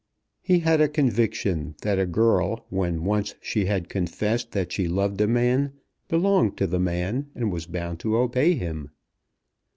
[0.41, 5.21] He had a conviction that a girl when once she had confessed that she loved
[5.21, 5.73] a man,
[6.07, 8.89] belonged to the man, and was bound to obey him.